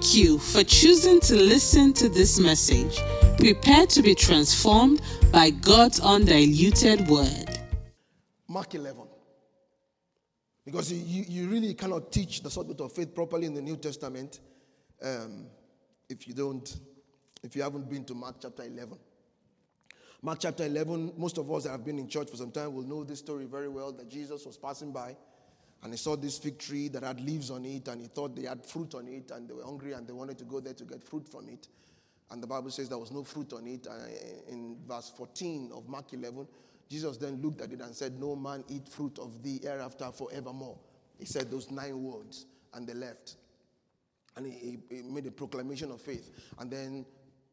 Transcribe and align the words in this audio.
Thank 0.00 0.14
you 0.14 0.38
for 0.38 0.64
choosing 0.64 1.20
to 1.20 1.36
listen 1.36 1.92
to 1.92 2.08
this 2.08 2.40
message. 2.40 3.02
Prepare 3.36 3.84
to 3.88 4.00
be 4.00 4.14
transformed 4.14 5.02
by 5.30 5.50
God's 5.50 6.00
undiluted 6.00 7.06
word. 7.06 7.60
Mark 8.48 8.74
11. 8.74 9.02
Because 10.64 10.90
you, 10.90 11.24
you 11.28 11.50
really 11.50 11.74
cannot 11.74 12.10
teach 12.10 12.42
the 12.42 12.48
subject 12.50 12.80
of 12.80 12.92
faith 12.92 13.14
properly 13.14 13.44
in 13.44 13.52
the 13.52 13.60
New 13.60 13.76
Testament 13.76 14.40
um, 15.02 15.48
if 16.08 16.26
you 16.26 16.32
don't, 16.32 16.80
if 17.42 17.54
you 17.54 17.60
haven't 17.60 17.90
been 17.90 18.04
to 18.04 18.14
Mark 18.14 18.36
chapter 18.40 18.62
11. 18.62 18.96
Mark 20.22 20.38
chapter 20.40 20.64
11, 20.64 21.12
most 21.18 21.36
of 21.36 21.52
us 21.52 21.64
that 21.64 21.72
have 21.72 21.84
been 21.84 21.98
in 21.98 22.08
church 22.08 22.30
for 22.30 22.38
some 22.38 22.52
time 22.52 22.72
will 22.72 22.84
know 22.84 23.04
this 23.04 23.18
story 23.18 23.44
very 23.44 23.68
well 23.68 23.92
that 23.92 24.08
Jesus 24.08 24.46
was 24.46 24.56
passing 24.56 24.92
by 24.92 25.14
and 25.82 25.92
he 25.92 25.96
saw 25.96 26.16
this 26.16 26.38
fig 26.38 26.58
tree 26.58 26.88
that 26.88 27.02
had 27.02 27.20
leaves 27.20 27.50
on 27.50 27.64
it 27.64 27.88
and 27.88 28.02
he 28.02 28.08
thought 28.08 28.36
they 28.36 28.46
had 28.46 28.64
fruit 28.64 28.94
on 28.94 29.08
it 29.08 29.30
and 29.30 29.48
they 29.48 29.54
were 29.54 29.64
hungry 29.64 29.92
and 29.92 30.06
they 30.06 30.12
wanted 30.12 30.36
to 30.38 30.44
go 30.44 30.60
there 30.60 30.74
to 30.74 30.84
get 30.84 31.02
fruit 31.02 31.26
from 31.28 31.48
it. 31.48 31.68
And 32.30 32.42
the 32.42 32.46
Bible 32.46 32.70
says 32.70 32.88
there 32.88 32.98
was 32.98 33.10
no 33.10 33.24
fruit 33.24 33.52
on 33.54 33.66
it. 33.66 33.86
And 33.86 34.12
in 34.48 34.76
verse 34.86 35.12
14 35.16 35.72
of 35.74 35.88
Mark 35.88 36.12
11, 36.12 36.46
Jesus 36.88 37.16
then 37.16 37.40
looked 37.40 37.62
at 37.62 37.72
it 37.72 37.80
and 37.80 37.94
said, 37.94 38.20
No 38.20 38.36
man 38.36 38.62
eat 38.68 38.88
fruit 38.88 39.18
of 39.18 39.42
thee 39.42 39.60
hereafter 39.62 40.10
forevermore. 40.12 40.78
He 41.18 41.24
said 41.24 41.50
those 41.50 41.70
nine 41.70 42.02
words 42.02 42.46
and 42.74 42.86
they 42.86 42.94
left. 42.94 43.36
And 44.36 44.46
he, 44.46 44.78
he 44.90 45.02
made 45.02 45.26
a 45.26 45.30
proclamation 45.30 45.90
of 45.90 46.00
faith. 46.00 46.30
And 46.58 46.70
then 46.70 47.06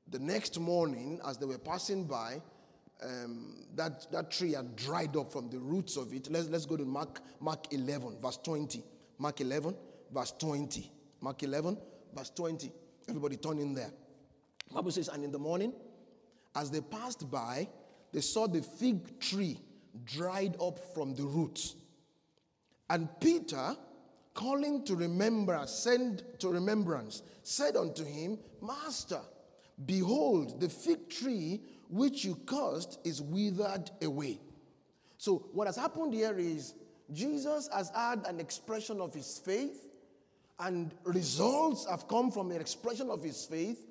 the 0.09 0.20
next 0.20 0.59
morning, 0.59 1.20
as 1.26 1.38
they 1.38 1.46
were 1.46 1.57
passing 1.57 2.05
by, 2.05 2.41
um, 3.03 3.65
that, 3.75 4.11
that 4.11 4.31
tree 4.31 4.53
had 4.53 4.75
dried 4.75 5.15
up 5.15 5.31
from 5.31 5.49
the 5.49 5.59
roots 5.59 5.97
of 5.97 6.13
it. 6.13 6.29
Let's, 6.31 6.49
let's 6.49 6.65
go 6.65 6.77
to 6.77 6.85
Mark, 6.85 7.21
Mark 7.39 7.71
11, 7.73 8.17
verse 8.21 8.37
20. 8.37 8.83
Mark 9.20 9.41
11, 9.41 9.75
verse 10.13 10.33
20. 10.39 10.91
Mark 11.21 11.43
11, 11.43 11.77
verse 12.15 12.31
20. 12.31 12.71
Everybody 13.07 13.37
turn 13.37 13.59
in 13.59 13.73
there. 13.73 13.91
Bible 14.73 14.91
says, 14.91 15.07
and 15.07 15.23
in 15.23 15.31
the 15.31 15.39
morning, 15.39 15.73
as 16.55 16.71
they 16.71 16.81
passed 16.81 17.29
by, 17.29 17.67
they 18.12 18.21
saw 18.21 18.48
the 18.48 18.62
fig 18.62 19.20
tree 19.20 19.59
dried 20.05 20.55
up 20.61 20.79
from 20.93 21.15
the 21.15 21.23
roots. 21.23 21.76
And 22.89 23.07
Peter, 23.20 23.76
calling 24.34 24.84
to 24.85 25.67
send 25.67 26.23
to 26.39 26.49
remembrance, 26.49 27.23
said 27.43 27.76
unto 27.76 28.04
him, 28.04 28.39
Master, 28.61 29.21
behold, 29.85 30.59
the 30.59 30.70
fig 30.70 31.09
tree 31.09 31.61
which 31.90 32.26
you 32.26 32.35
cursed 32.46 32.99
is 33.04 33.21
withered 33.21 33.90
away. 34.02 34.40
So, 35.18 35.48
what 35.54 35.68
has 35.68 35.76
happened 35.76 36.13
here 36.13 36.38
is 36.38 36.74
Jesus 37.13 37.70
has 37.74 37.90
had 37.90 38.26
an 38.27 38.40
expression 38.40 38.99
of 39.02 39.13
his 39.13 39.40
faith, 39.40 39.88
and 40.60 40.94
results 41.04 41.88
have 41.90 42.07
come 42.07 42.32
from 42.32 42.52
an 42.52 42.60
expression 42.60 43.10
of 43.10 43.24
his 43.24 43.46
faith. 43.46 43.84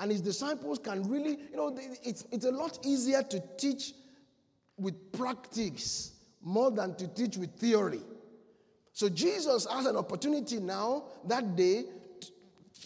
And 0.00 0.12
his 0.12 0.20
disciples 0.20 0.78
can 0.78 1.08
really, 1.08 1.38
you 1.50 1.56
know, 1.56 1.76
it's, 2.04 2.24
it's 2.30 2.44
a 2.44 2.52
lot 2.52 2.78
easier 2.86 3.22
to 3.22 3.42
teach 3.56 3.94
with 4.76 5.12
practice 5.12 6.12
more 6.40 6.70
than 6.70 6.94
to 6.96 7.08
teach 7.08 7.36
with 7.36 7.52
theory. 7.56 8.00
So 8.92 9.08
Jesus 9.08 9.66
has 9.70 9.86
an 9.86 9.96
opportunity 9.96 10.60
now 10.60 11.04
that 11.26 11.56
day 11.56 11.84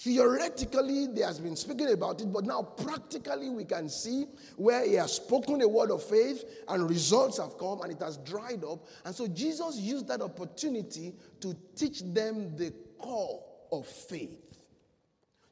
Theoretically, 0.02 1.06
there 1.06 1.28
has 1.28 1.38
been 1.38 1.54
speaking 1.54 1.92
about 1.92 2.20
it, 2.20 2.32
but 2.32 2.44
now 2.44 2.60
practically 2.60 3.48
we 3.48 3.64
can 3.64 3.88
see 3.88 4.26
where 4.56 4.84
he 4.84 4.94
has 4.94 5.12
spoken 5.12 5.62
a 5.62 5.68
word 5.68 5.92
of 5.92 6.02
faith 6.02 6.44
and 6.66 6.90
results 6.90 7.38
have 7.38 7.56
come 7.56 7.82
and 7.82 7.92
it 7.92 8.00
has 8.02 8.16
dried 8.16 8.64
up. 8.64 8.84
And 9.04 9.14
so 9.14 9.28
Jesus 9.28 9.76
used 9.76 10.08
that 10.08 10.20
opportunity 10.20 11.14
to 11.38 11.56
teach 11.76 12.00
them 12.00 12.56
the 12.56 12.72
core 12.98 13.44
of 13.70 13.86
faith. 13.86 14.51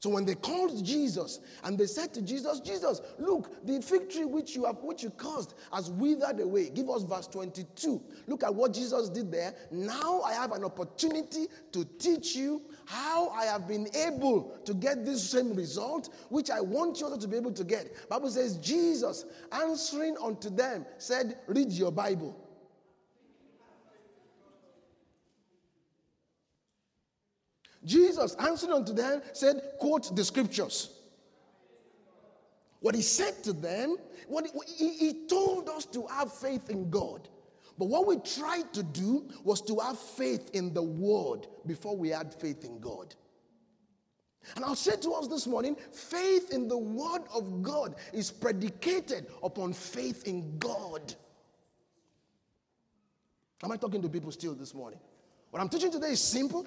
So 0.00 0.08
when 0.08 0.24
they 0.24 0.34
called 0.34 0.82
Jesus 0.82 1.40
and 1.62 1.76
they 1.76 1.84
said 1.84 2.14
to 2.14 2.22
Jesus, 2.22 2.60
Jesus, 2.60 3.02
look, 3.18 3.66
the 3.66 3.82
fig 3.82 4.08
tree 4.08 4.24
which 4.24 4.56
you 4.56 4.64
have 4.64 4.78
which 4.78 5.02
you 5.02 5.10
caused 5.10 5.52
has 5.74 5.90
withered 5.90 6.40
away. 6.40 6.70
Give 6.70 6.88
us 6.88 7.02
verse 7.02 7.26
22. 7.26 8.02
Look 8.26 8.42
at 8.42 8.54
what 8.54 8.72
Jesus 8.72 9.10
did 9.10 9.30
there. 9.30 9.54
Now 9.70 10.22
I 10.22 10.32
have 10.32 10.52
an 10.52 10.64
opportunity 10.64 11.48
to 11.72 11.84
teach 11.98 12.34
you 12.34 12.62
how 12.86 13.28
I 13.28 13.44
have 13.44 13.68
been 13.68 13.88
able 13.94 14.58
to 14.64 14.72
get 14.72 15.04
this 15.04 15.22
same 15.30 15.52
result, 15.52 16.08
which 16.30 16.50
I 16.50 16.62
want 16.62 16.98
you 16.98 17.14
to 17.14 17.28
be 17.28 17.36
able 17.36 17.52
to 17.52 17.62
get. 17.62 18.08
Bible 18.08 18.30
says, 18.30 18.56
Jesus 18.56 19.26
answering 19.52 20.16
unto 20.22 20.48
them 20.48 20.86
said, 20.96 21.40
Read 21.46 21.70
your 21.72 21.92
Bible. 21.92 22.34
Jesus 27.84 28.34
answering 28.36 28.72
unto 28.72 28.92
them 28.92 29.22
said, 29.32 29.62
quote 29.78 30.14
the 30.14 30.24
scriptures. 30.24 30.90
What 32.80 32.94
he 32.94 33.02
said 33.02 33.42
to 33.44 33.52
them, 33.52 33.96
what 34.28 34.46
he, 34.66 34.96
he 34.96 35.26
told 35.26 35.68
us 35.68 35.84
to 35.86 36.06
have 36.06 36.32
faith 36.32 36.70
in 36.70 36.90
God. 36.90 37.28
But 37.78 37.86
what 37.86 38.06
we 38.06 38.18
tried 38.18 38.72
to 38.74 38.82
do 38.82 39.26
was 39.42 39.62
to 39.62 39.78
have 39.78 39.98
faith 39.98 40.50
in 40.52 40.74
the 40.74 40.82
word 40.82 41.46
before 41.66 41.96
we 41.96 42.10
had 42.10 42.34
faith 42.34 42.64
in 42.64 42.78
God. 42.78 43.14
And 44.56 44.64
I'll 44.64 44.74
say 44.74 44.96
to 44.96 45.12
us 45.12 45.28
this 45.28 45.46
morning 45.46 45.76
faith 45.92 46.52
in 46.52 46.68
the 46.68 46.76
word 46.76 47.22
of 47.34 47.62
God 47.62 47.96
is 48.12 48.30
predicated 48.30 49.26
upon 49.42 49.72
faith 49.72 50.26
in 50.26 50.58
God. 50.58 51.14
Am 53.62 53.72
I 53.72 53.76
talking 53.76 54.00
to 54.02 54.08
people 54.08 54.32
still 54.32 54.54
this 54.54 54.74
morning? 54.74 54.98
What 55.50 55.60
I'm 55.60 55.68
teaching 55.68 55.90
today 55.90 56.12
is 56.12 56.22
simple. 56.22 56.66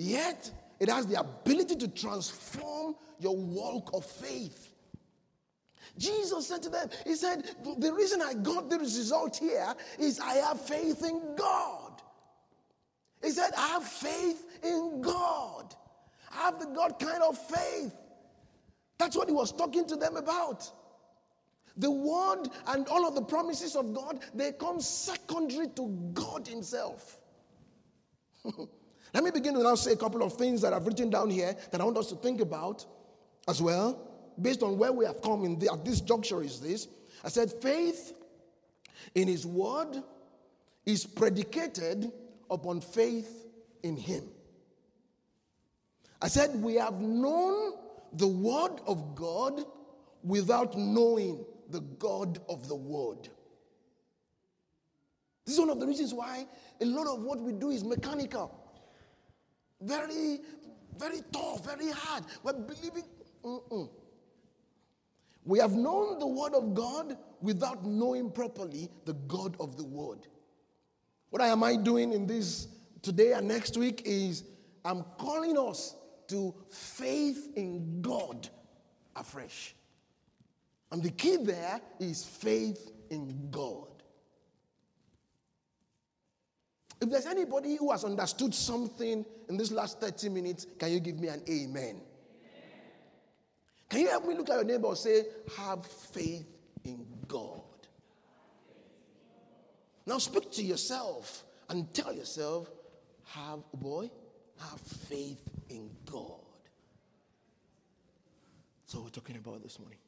Yet, 0.00 0.50
it 0.80 0.88
has 0.88 1.06
the 1.06 1.20
ability 1.20 1.76
to 1.76 1.88
transform 1.88 2.94
your 3.18 3.36
walk 3.36 3.90
of 3.92 4.06
faith. 4.06 4.72
Jesus 5.98 6.46
said 6.46 6.62
to 6.62 6.70
them, 6.70 6.88
He 7.04 7.14
said, 7.16 7.44
The 7.76 7.92
reason 7.92 8.22
I 8.22 8.32
got 8.32 8.70
this 8.70 8.80
result 8.80 9.36
here 9.36 9.74
is 9.98 10.18
I 10.18 10.36
have 10.36 10.58
faith 10.58 11.04
in 11.04 11.36
God. 11.36 12.00
He 13.22 13.28
said, 13.30 13.50
I 13.58 13.68
have 13.68 13.84
faith 13.84 14.42
in 14.62 15.02
God. 15.02 15.74
I 16.32 16.44
have 16.44 16.58
the 16.58 16.68
God 16.68 16.98
kind 16.98 17.22
of 17.22 17.36
faith. 17.36 17.94
That's 18.98 19.18
what 19.18 19.28
he 19.28 19.34
was 19.34 19.52
talking 19.52 19.86
to 19.86 19.96
them 19.96 20.16
about. 20.16 20.66
The 21.76 21.90
word 21.90 22.48
and 22.68 22.88
all 22.88 23.06
of 23.06 23.14
the 23.14 23.22
promises 23.22 23.76
of 23.76 23.92
God, 23.92 24.20
they 24.32 24.52
come 24.52 24.80
secondary 24.80 25.68
to 25.76 25.88
God 26.14 26.48
Himself. 26.48 27.18
Let 29.12 29.24
me 29.24 29.30
begin 29.30 29.54
to 29.54 29.62
now 29.62 29.74
say 29.74 29.92
a 29.92 29.96
couple 29.96 30.22
of 30.22 30.34
things 30.34 30.60
that 30.62 30.72
I've 30.72 30.86
written 30.86 31.10
down 31.10 31.30
here 31.30 31.56
that 31.70 31.80
I 31.80 31.84
want 31.84 31.96
us 31.96 32.08
to 32.08 32.16
think 32.16 32.40
about 32.40 32.84
as 33.48 33.60
well, 33.60 33.98
based 34.40 34.62
on 34.62 34.78
where 34.78 34.92
we 34.92 35.04
have 35.04 35.20
come 35.20 35.44
in 35.44 35.58
the, 35.58 35.72
at 35.72 35.84
this 35.84 36.00
juncture. 36.00 36.42
Is 36.42 36.60
this? 36.60 36.86
I 37.24 37.28
said, 37.28 37.52
faith 37.52 38.14
in 39.14 39.28
His 39.28 39.44
Word 39.44 40.02
is 40.86 41.04
predicated 41.04 42.12
upon 42.50 42.80
faith 42.80 43.46
in 43.82 43.96
Him. 43.96 44.24
I 46.22 46.28
said, 46.28 46.62
we 46.62 46.74
have 46.74 47.00
known 47.00 47.72
the 48.12 48.28
Word 48.28 48.80
of 48.86 49.14
God 49.14 49.64
without 50.22 50.76
knowing 50.76 51.44
the 51.70 51.80
God 51.80 52.40
of 52.48 52.68
the 52.68 52.74
Word. 52.74 53.28
This 55.46 55.54
is 55.54 55.60
one 55.60 55.70
of 55.70 55.80
the 55.80 55.86
reasons 55.86 56.12
why 56.12 56.46
a 56.80 56.84
lot 56.84 57.06
of 57.06 57.22
what 57.22 57.40
we 57.40 57.52
do 57.52 57.70
is 57.70 57.82
mechanical. 57.82 58.59
Very, 59.80 60.40
very 60.98 61.22
tough, 61.32 61.64
very 61.64 61.90
hard. 61.90 62.24
We're 62.42 62.52
believing. 62.52 63.04
Mm-mm. 63.44 63.88
We 65.44 65.58
have 65.58 65.72
known 65.72 66.18
the 66.18 66.26
Word 66.26 66.54
of 66.54 66.74
God 66.74 67.16
without 67.40 67.84
knowing 67.84 68.30
properly 68.30 68.90
the 69.06 69.14
God 69.14 69.56
of 69.58 69.76
the 69.76 69.84
Word. 69.84 70.26
What 71.30 71.42
am 71.42 71.64
I 71.64 71.76
doing 71.76 72.12
in 72.12 72.26
this 72.26 72.68
today 73.02 73.32
and 73.32 73.48
next 73.48 73.76
week 73.76 74.02
is 74.04 74.44
I'm 74.84 75.04
calling 75.18 75.56
us 75.56 75.96
to 76.28 76.54
faith 76.70 77.48
in 77.56 78.02
God 78.02 78.48
afresh. 79.16 79.74
And 80.92 81.02
the 81.02 81.10
key 81.10 81.36
there 81.36 81.80
is 81.98 82.24
faith 82.24 82.90
in 83.10 83.48
God. 83.50 83.99
If 87.00 87.08
there's 87.08 87.26
anybody 87.26 87.76
who 87.76 87.90
has 87.90 88.04
understood 88.04 88.54
something 88.54 89.24
in 89.48 89.56
this 89.56 89.72
last 89.72 90.00
30 90.00 90.28
minutes, 90.28 90.66
can 90.78 90.92
you 90.92 91.00
give 91.00 91.18
me 91.18 91.28
an 91.28 91.42
amen? 91.48 91.72
amen? 91.72 92.00
Can 93.88 94.00
you 94.00 94.08
help 94.08 94.26
me 94.26 94.34
look 94.34 94.50
at 94.50 94.56
your 94.56 94.64
neighbor 94.64 94.88
and 94.88 94.98
say, 94.98 95.24
Have 95.56 95.86
faith 95.86 96.46
in 96.84 97.06
God? 97.26 97.62
Now 100.04 100.18
speak 100.18 100.50
to 100.52 100.62
yourself 100.62 101.44
and 101.70 101.92
tell 101.94 102.12
yourself, 102.12 102.68
Have, 103.24 103.60
boy, 103.72 104.10
have 104.58 104.80
faith 104.80 105.40
in 105.70 105.90
God. 106.04 106.40
So 108.84 109.00
we're 109.00 109.08
talking 109.08 109.36
about 109.36 109.62
this 109.62 109.78
morning. 109.78 109.98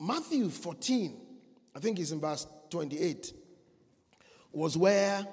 Matthew 0.00 0.48
14, 0.48 1.16
I 1.74 1.80
think 1.80 1.98
it's 1.98 2.10
in 2.10 2.20
verse 2.20 2.46
28, 2.70 3.32
was 4.52 4.76
where 4.76 5.26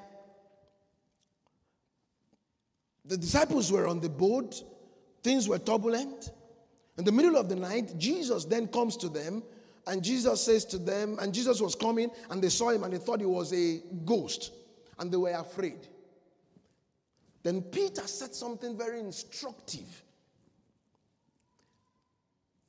The 3.05 3.17
disciples 3.17 3.71
were 3.71 3.87
on 3.87 3.99
the 3.99 4.09
boat, 4.09 4.63
things 5.21 5.47
were 5.47 5.59
turbulent. 5.59 6.31
In 6.97 7.03
the 7.03 7.11
middle 7.11 7.37
of 7.37 7.49
the 7.49 7.55
night, 7.55 7.97
Jesus 7.97 8.45
then 8.45 8.67
comes 8.67 8.97
to 8.97 9.09
them, 9.09 9.43
and 9.85 10.03
Jesus 10.03 10.43
says 10.43 10.65
to 10.65 10.79
them, 10.79 11.17
and 11.21 11.33
Jesus 11.33 11.61
was 11.61 11.75
coming, 11.75 12.09
and 12.31 12.41
they 12.41 12.49
saw 12.49 12.69
him, 12.69 12.83
and 12.83 12.91
they 12.91 12.97
thought 12.97 13.19
he 13.19 13.25
was 13.25 13.53
a 13.53 13.81
ghost, 14.05 14.51
and 14.97 15.11
they 15.11 15.17
were 15.17 15.31
afraid. 15.31 15.87
Then 17.43 17.61
Peter 17.61 18.07
said 18.07 18.33
something 18.33 18.75
very 18.75 18.99
instructive. 18.99 20.03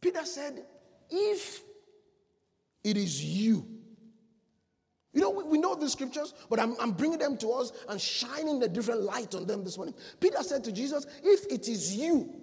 Peter 0.03 0.25
said, 0.27 0.67
If 1.09 1.63
it 2.87 2.97
is 2.97 3.23
you, 3.23 3.67
you 5.17 5.23
know, 5.23 5.31
we, 5.31 5.45
we 5.45 5.57
know 5.57 5.75
the 5.75 5.89
scriptures, 5.89 6.35
but 6.51 6.61
I'm, 6.61 6.77
I'm 6.79 6.93
bringing 6.93 7.19
them 7.19 7.39
to 7.39 7.49
us 7.53 7.73
and 7.89 7.99
shining 7.99 8.63
a 8.63 8.69
different 8.69 9.01
light 9.01 9.35
on 9.35 9.47
them 9.47 9.65
this 9.65 9.79
morning. 9.79 9.95
Peter 10.21 10.43
said 10.43 10.63
to 10.65 10.73
Jesus, 10.73 11.07
If 11.25 11.51
it 11.51 11.69
is 11.69 11.97
you, 11.97 12.35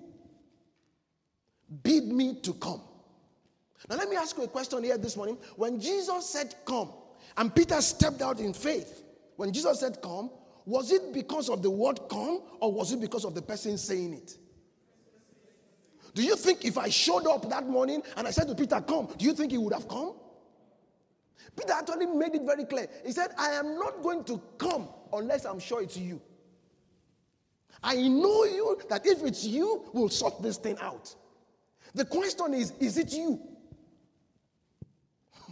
bid 1.83 2.05
me 2.05 2.41
to 2.41 2.53
come. 2.55 2.81
Now, 3.87 3.97
let 3.97 4.09
me 4.09 4.15
ask 4.15 4.35
you 4.35 4.43
a 4.43 4.47
question 4.47 4.83
here 4.83 4.97
this 4.97 5.15
morning. 5.15 5.37
When 5.55 5.79
Jesus 5.79 6.27
said, 6.27 6.55
Come, 6.65 6.89
and 7.37 7.53
Peter 7.53 7.79
stepped 7.79 8.23
out 8.23 8.39
in 8.39 8.53
faith, 8.53 9.03
when 9.35 9.53
Jesus 9.53 9.79
said, 9.79 10.01
Come, 10.01 10.31
was 10.65 10.91
it 10.91 11.13
because 11.13 11.49
of 11.49 11.61
the 11.61 11.69
word 11.69 11.99
come 12.09 12.41
or 12.59 12.71
was 12.71 12.91
it 12.91 12.99
because 12.99 13.23
of 13.23 13.35
the 13.35 13.41
person 13.43 13.77
saying 13.77 14.15
it? 14.15 14.35
Do 16.15 16.23
you 16.23 16.35
think 16.35 16.65
if 16.65 16.79
I 16.79 16.89
showed 16.89 17.27
up 17.27 17.47
that 17.51 17.67
morning 17.67 18.01
and 18.17 18.27
I 18.27 18.31
said 18.31 18.47
to 18.47 18.55
Peter, 18.55 18.81
Come, 18.81 19.09
do 19.15 19.25
you 19.25 19.33
think 19.33 19.51
he 19.51 19.59
would 19.59 19.73
have 19.73 19.87
come? 19.87 20.15
Peter 21.55 21.73
actually 21.73 22.07
made 22.07 22.35
it 22.35 22.43
very 22.43 22.65
clear. 22.65 22.87
He 23.05 23.11
said, 23.11 23.31
I 23.37 23.51
am 23.51 23.77
not 23.77 24.01
going 24.01 24.23
to 24.25 24.41
come 24.57 24.87
unless 25.11 25.45
I'm 25.45 25.59
sure 25.59 25.81
it's 25.81 25.97
you. 25.97 26.21
I 27.83 27.95
know 27.95 28.45
you 28.45 28.79
that 28.89 29.05
if 29.05 29.23
it's 29.23 29.43
you, 29.43 29.85
we'll 29.93 30.09
sort 30.09 30.41
this 30.41 30.57
thing 30.57 30.77
out. 30.79 31.13
The 31.93 32.05
question 32.05 32.53
is, 32.53 32.71
is 32.79 32.97
it 32.97 33.13
you? 33.13 33.39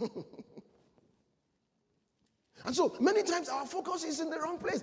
and 2.64 2.74
so 2.74 2.96
many 2.98 3.22
times 3.22 3.48
our 3.48 3.66
focus 3.66 4.04
is 4.04 4.20
in 4.20 4.30
the 4.30 4.38
wrong 4.38 4.58
place. 4.58 4.82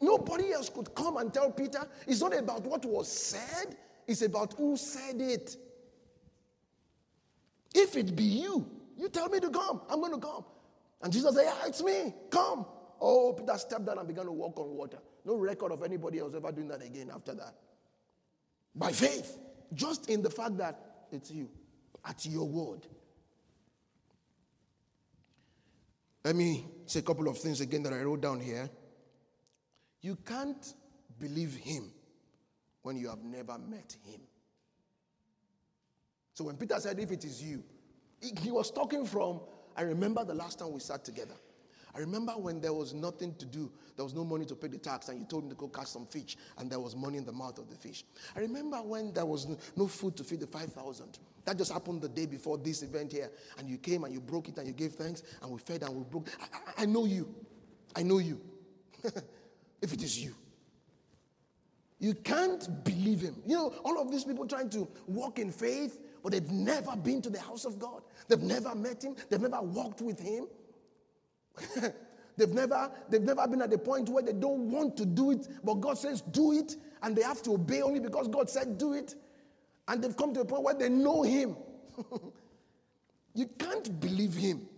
nobody 0.00 0.52
else 0.52 0.68
could 0.68 0.94
come 0.94 1.16
and 1.18 1.32
tell 1.32 1.50
Peter. 1.50 1.86
It's 2.06 2.20
not 2.20 2.36
about 2.36 2.64
what 2.64 2.84
was 2.84 3.10
said, 3.10 3.76
it's 4.06 4.22
about 4.22 4.52
who 4.54 4.76
said 4.76 5.20
it. 5.20 5.56
If 7.74 7.96
it 7.96 8.14
be 8.14 8.24
you, 8.24 8.66
you 9.02 9.08
tell 9.08 9.28
me 9.28 9.40
to 9.40 9.50
come. 9.50 9.82
I'm 9.90 9.98
going 10.00 10.12
to 10.12 10.18
come. 10.18 10.44
And 11.02 11.12
Jesus 11.12 11.34
said, 11.34 11.44
Yeah, 11.44 11.66
it's 11.66 11.82
me. 11.82 12.14
Come. 12.30 12.64
Oh, 13.00 13.32
Peter 13.32 13.58
stepped 13.58 13.84
down 13.84 13.98
and 13.98 14.06
began 14.06 14.26
to 14.26 14.32
walk 14.32 14.56
on 14.60 14.70
water. 14.76 14.98
No 15.24 15.34
record 15.34 15.72
of 15.72 15.82
anybody 15.82 16.20
else 16.20 16.34
ever 16.36 16.52
doing 16.52 16.68
that 16.68 16.82
again 16.82 17.10
after 17.12 17.34
that. 17.34 17.54
By 18.76 18.92
faith, 18.92 19.38
just 19.74 20.08
in 20.08 20.22
the 20.22 20.30
fact 20.30 20.56
that 20.58 20.78
it's 21.10 21.32
you, 21.32 21.50
at 22.04 22.24
your 22.26 22.46
word. 22.46 22.86
Let 26.24 26.36
me 26.36 26.64
say 26.86 27.00
a 27.00 27.02
couple 27.02 27.26
of 27.26 27.36
things 27.38 27.60
again 27.60 27.82
that 27.82 27.92
I 27.92 28.02
wrote 28.02 28.20
down 28.20 28.38
here. 28.38 28.70
You 30.00 30.16
can't 30.24 30.74
believe 31.18 31.56
him 31.56 31.90
when 32.82 32.96
you 32.96 33.08
have 33.08 33.24
never 33.24 33.58
met 33.58 33.96
him. 34.04 34.20
So 36.34 36.44
when 36.44 36.56
Peter 36.56 36.78
said, 36.78 37.00
If 37.00 37.10
it 37.10 37.24
is 37.24 37.42
you, 37.42 37.64
he 38.22 38.50
was 38.50 38.70
talking 38.70 39.04
from, 39.04 39.40
I 39.76 39.82
remember 39.82 40.24
the 40.24 40.34
last 40.34 40.58
time 40.58 40.72
we 40.72 40.80
sat 40.80 41.04
together. 41.04 41.34
I 41.94 41.98
remember 41.98 42.32
when 42.32 42.60
there 42.60 42.72
was 42.72 42.94
nothing 42.94 43.34
to 43.34 43.44
do, 43.44 43.70
there 43.96 44.04
was 44.04 44.14
no 44.14 44.24
money 44.24 44.46
to 44.46 44.54
pay 44.54 44.68
the 44.68 44.78
tax, 44.78 45.08
and 45.08 45.18
you 45.18 45.26
told 45.26 45.44
me 45.44 45.50
to 45.50 45.56
go 45.56 45.68
catch 45.68 45.88
some 45.88 46.06
fish, 46.06 46.38
and 46.56 46.70
there 46.70 46.80
was 46.80 46.96
money 46.96 47.18
in 47.18 47.24
the 47.26 47.32
mouth 47.32 47.58
of 47.58 47.68
the 47.68 47.76
fish. 47.76 48.04
I 48.34 48.40
remember 48.40 48.78
when 48.78 49.12
there 49.12 49.26
was 49.26 49.46
no 49.76 49.86
food 49.86 50.16
to 50.16 50.24
feed 50.24 50.40
the 50.40 50.46
5,000. 50.46 51.18
That 51.44 51.58
just 51.58 51.72
happened 51.72 52.00
the 52.00 52.08
day 52.08 52.24
before 52.24 52.56
this 52.56 52.82
event 52.82 53.12
here, 53.12 53.30
and 53.58 53.68
you 53.68 53.76
came 53.76 54.04
and 54.04 54.14
you 54.14 54.20
broke 54.20 54.48
it 54.48 54.56
and 54.56 54.66
you 54.66 54.72
gave 54.72 54.92
thanks, 54.92 55.22
and 55.42 55.50
we 55.50 55.58
fed 55.58 55.82
and 55.82 55.94
we 55.94 56.04
broke. 56.04 56.28
I, 56.40 56.44
I, 56.56 56.82
I 56.82 56.86
know 56.86 57.04
you. 57.04 57.34
I 57.94 58.02
know 58.02 58.18
you. 58.18 58.40
if 59.82 59.92
it 59.92 60.02
is 60.02 60.18
you. 60.18 60.34
You 61.98 62.14
can't 62.14 62.82
believe 62.84 63.20
him. 63.20 63.36
You 63.46 63.56
know, 63.56 63.74
all 63.84 64.00
of 64.00 64.10
these 64.10 64.24
people 64.24 64.46
trying 64.46 64.70
to 64.70 64.88
walk 65.06 65.38
in 65.38 65.52
faith, 65.52 65.98
but 66.22 66.32
they've 66.32 66.50
never 66.50 66.96
been 66.96 67.20
to 67.22 67.30
the 67.30 67.40
house 67.40 67.64
of 67.64 67.78
God. 67.78 68.02
They've 68.28 68.42
never 68.42 68.74
met 68.74 69.02
him. 69.02 69.16
They've 69.28 69.40
never 69.40 69.60
walked 69.60 70.00
with 70.00 70.20
him. 70.20 70.46
they've 72.36 72.52
never 72.52 72.90
they've 73.08 73.22
never 73.22 73.46
been 73.46 73.62
at 73.62 73.70
the 73.70 73.78
point 73.78 74.08
where 74.08 74.22
they 74.22 74.32
don't 74.32 74.70
want 74.70 74.96
to 74.96 75.06
do 75.06 75.32
it, 75.32 75.48
but 75.62 75.74
God 75.74 75.98
says 75.98 76.20
do 76.20 76.52
it, 76.52 76.76
and 77.02 77.14
they 77.16 77.22
have 77.22 77.42
to 77.42 77.52
obey 77.52 77.82
only 77.82 78.00
because 78.00 78.28
God 78.28 78.48
said 78.48 78.78
do 78.78 78.94
it. 78.94 79.14
And 79.88 80.02
they've 80.02 80.16
come 80.16 80.32
to 80.34 80.40
a 80.40 80.44
point 80.44 80.62
where 80.62 80.74
they 80.74 80.88
know 80.88 81.22
him. 81.22 81.56
you 83.34 83.46
can't 83.58 84.00
believe 84.00 84.34
him 84.34 84.68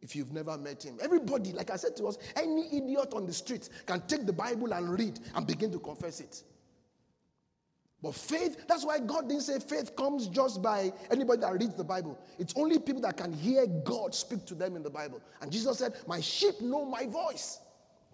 if 0.00 0.16
you've 0.16 0.32
never 0.32 0.56
met 0.56 0.82
him. 0.82 0.96
Everybody, 1.02 1.52
like 1.52 1.70
I 1.70 1.76
said 1.76 1.96
to 1.96 2.06
us, 2.06 2.18
any 2.34 2.66
idiot 2.76 3.12
on 3.12 3.26
the 3.26 3.32
street 3.32 3.68
can 3.86 4.00
take 4.06 4.24
the 4.26 4.32
Bible 4.32 4.72
and 4.72 4.98
read 4.98 5.20
and 5.34 5.46
begin 5.46 5.70
to 5.72 5.78
confess 5.78 6.20
it. 6.20 6.42
But 8.00 8.14
faith, 8.14 8.64
that's 8.68 8.84
why 8.84 9.00
God 9.00 9.28
didn't 9.28 9.42
say 9.42 9.58
faith 9.58 9.96
comes 9.96 10.28
just 10.28 10.62
by 10.62 10.92
anybody 11.10 11.40
that 11.40 11.52
reads 11.58 11.74
the 11.74 11.84
Bible. 11.84 12.16
It's 12.38 12.54
only 12.56 12.78
people 12.78 13.02
that 13.02 13.16
can 13.16 13.32
hear 13.32 13.66
God 13.66 14.14
speak 14.14 14.46
to 14.46 14.54
them 14.54 14.76
in 14.76 14.84
the 14.84 14.90
Bible. 14.90 15.20
And 15.40 15.50
Jesus 15.50 15.78
said, 15.78 15.94
My 16.06 16.20
sheep 16.20 16.60
know 16.60 16.84
my 16.84 17.06
voice. 17.06 17.58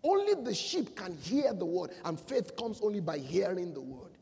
Only 0.02 0.34
the 0.42 0.54
sheep 0.54 0.96
can 0.96 1.16
hear 1.16 1.52
the 1.54 1.64
word, 1.64 1.90
and 2.04 2.20
faith 2.20 2.56
comes 2.56 2.80
only 2.82 3.00
by 3.00 3.18
hearing 3.18 3.72
the 3.72 3.80
word. 3.80 4.12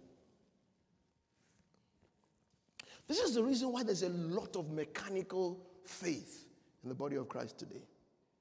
This 3.08 3.18
is 3.18 3.34
the 3.34 3.42
reason 3.42 3.72
why 3.72 3.82
there's 3.82 4.02
a 4.02 4.08
lot 4.08 4.56
of 4.56 4.70
mechanical 4.70 5.60
faith 5.84 6.46
in 6.82 6.88
the 6.88 6.94
body 6.94 7.16
of 7.16 7.28
Christ 7.28 7.58
today. 7.58 7.82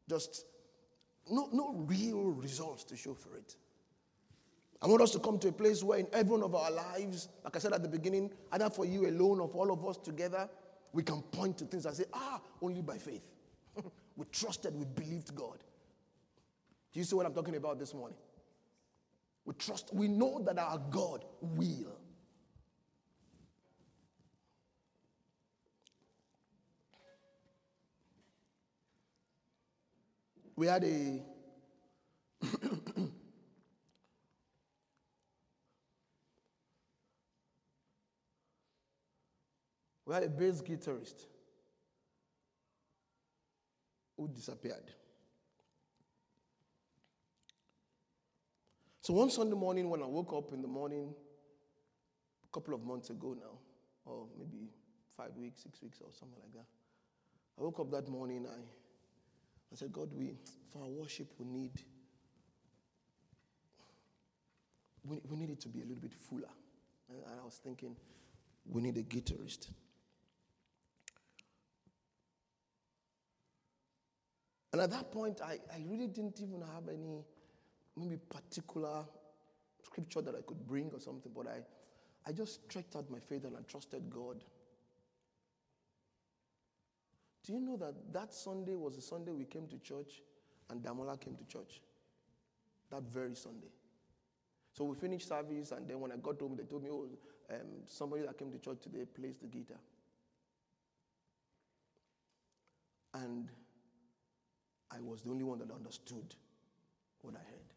Just 0.08 0.46
no, 1.30 1.50
no 1.52 1.74
real 1.88 2.32
results 2.32 2.84
to 2.86 2.96
show 2.96 3.14
for 3.14 3.36
it. 3.38 3.56
I 4.82 4.88
want 4.88 5.02
us 5.02 5.12
to 5.12 5.20
come 5.20 5.38
to 5.40 5.50
a 5.50 5.52
place 5.52 5.84
where 5.84 6.00
in 6.00 6.08
every 6.12 6.32
one 6.32 6.42
of 6.42 6.56
our 6.56 6.72
lives, 6.72 7.30
like 7.44 7.56
I 7.56 7.60
said 7.60 7.72
at 7.72 7.84
the 7.84 7.90
beginning, 7.90 8.32
either 8.52 8.70
for 8.70 8.84
you 8.84 9.08
alone 9.08 9.40
or 9.40 9.48
for 9.48 9.58
all 9.58 9.72
of 9.72 9.86
us 9.86 9.98
together, 9.98 10.50
we 10.92 11.04
can 11.04 11.22
point 11.22 11.60
to 11.60 11.66
things 11.66 11.86
and 11.86 11.96
say, 11.96 12.06
ah, 12.14 12.42
only 12.62 12.82
by 12.82 12.98
faith. 12.98 13.22
we 14.16 14.26
trusted, 14.32 14.76
we 14.76 14.86
believed 14.86 15.36
God. 15.36 15.60
Do 16.92 17.00
you 17.00 17.04
see 17.04 17.16
what 17.16 17.26
I'm 17.28 17.34
talking 17.34 17.56
about 17.56 17.78
this 17.78 17.94
morning? 17.94 18.18
We 19.46 19.54
trust, 19.54 19.94
we 19.94 20.08
know 20.08 20.42
that 20.46 20.58
our 20.58 20.80
God 20.90 21.26
will. 21.42 21.98
We 30.56 30.68
had 30.68 30.84
a 30.84 31.22
We 40.12 40.16
had 40.16 40.24
a 40.24 40.28
bass 40.28 40.62
guitarist 40.62 41.24
who 44.18 44.28
disappeared. 44.28 44.92
So 49.00 49.14
one 49.14 49.30
Sunday 49.30 49.56
morning, 49.56 49.90
when 49.90 50.04
I 50.04 50.06
woke 50.08 50.34
up 50.34 50.52
in 50.52 50.62
the 50.62 50.68
morning, 50.68 51.14
a 52.44 52.54
couple 52.54 52.74
of 52.74 52.84
months 52.84 53.10
ago 53.10 53.38
now, 53.40 53.58
or 54.04 54.28
maybe 54.38 54.68
five 55.16 55.32
weeks, 55.38 55.64
six 55.64 55.82
weeks, 55.82 56.00
or 56.02 56.10
something 56.12 56.40
like 56.44 56.56
that, 56.56 56.68
I 57.58 57.64
woke 57.64 57.80
up 57.80 57.90
that 57.92 58.10
morning. 58.10 58.46
I, 58.46 58.60
I 58.60 59.76
said, 59.76 59.94
God, 59.94 60.10
we 60.12 60.34
for 60.74 60.82
our 60.82 60.90
worship 60.90 61.28
we 61.40 61.46
need 61.46 61.72
we, 65.06 65.22
we 65.30 65.38
need 65.38 65.52
it 65.52 65.62
to 65.62 65.70
be 65.70 65.80
a 65.80 65.86
little 65.86 66.02
bit 66.02 66.14
fuller. 66.14 66.52
And 67.10 67.40
I 67.42 67.46
was 67.46 67.62
thinking, 67.64 67.96
we 68.66 68.82
need 68.82 68.98
a 68.98 69.04
guitarist. 69.04 69.70
And 74.72 74.82
at 74.82 74.92
that 74.92 75.12
point, 75.12 75.42
I, 75.44 75.60
I 75.74 75.84
really 75.86 76.08
didn't 76.08 76.40
even 76.40 76.62
have 76.62 76.88
any 76.88 77.24
maybe 77.98 78.18
particular 78.30 79.04
scripture 79.84 80.22
that 80.22 80.36
I 80.36 80.42
could 80.46 80.66
bring 80.66 80.90
or 80.94 81.00
something, 81.00 81.32
but 81.36 81.48
I, 81.48 81.60
I 82.28 82.32
just 82.32 82.64
stretched 82.64 82.96
out 82.96 83.10
my 83.10 83.20
faith 83.20 83.44
and 83.44 83.56
I 83.58 83.62
trusted 83.70 84.10
God. 84.10 84.44
Do 87.44 87.54
you 87.54 87.60
know 87.60 87.76
that 87.78 88.14
that 88.14 88.34
Sunday 88.34 88.76
was 88.76 88.96
the 88.96 89.02
Sunday 89.02 89.32
we 89.32 89.46
came 89.46 89.68
to 89.68 89.78
church 89.80 90.22
and 90.70 90.82
Damola 90.82 91.20
came 91.20 91.36
to 91.36 91.46
church? 91.46 91.82
That 92.92 93.04
very 93.04 93.36
Sunday. 93.36 93.72
So 94.74 94.86
we 94.86 94.96
finished 94.96 95.28
service, 95.28 95.72
and 95.72 95.88
then 95.88 96.00
when 96.00 96.12
I 96.12 96.16
got 96.16 96.40
home, 96.40 96.56
they 96.56 96.64
told 96.64 96.84
me, 96.84 96.90
oh, 96.92 97.08
um, 97.50 97.58
somebody 97.88 98.24
that 98.24 98.38
came 98.38 98.52
to 98.52 98.58
church 98.58 98.80
today 98.82 99.06
plays 99.06 99.38
the 99.38 99.48
guitar. 99.48 99.78
And 103.14 103.50
I 104.94 105.00
was 105.00 105.22
the 105.22 105.32
only 105.32 105.44
one 105.44 105.60
that 105.60 105.72
understood 105.72 106.36
what 107.22 107.36
I 107.36 107.40
heard. 107.40 107.72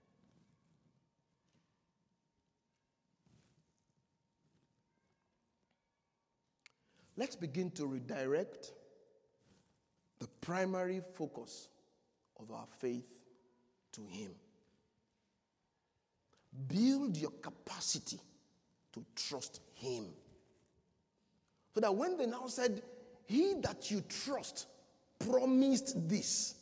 Let's 7.17 7.37
begin 7.37 7.71
to 7.73 7.87
redirect 7.87 8.73
the 10.19 10.27
primary 10.41 11.01
focus 11.15 11.69
of 12.41 12.51
our 12.51 12.67
faith 12.79 13.21
to 13.93 14.01
Him. 14.09 14.33
Build 16.67 17.17
your 17.17 17.31
capacity 17.31 18.19
to 18.93 19.05
trust 19.15 19.61
Him. 19.75 20.07
So 21.73 21.81
that 21.81 21.95
when 21.95 22.17
they 22.17 22.27
now 22.27 22.47
said, 22.47 22.83
He 23.27 23.55
that 23.63 23.91
you 23.91 24.03
trust 24.09 24.67
promised 25.19 26.09
this 26.09 26.55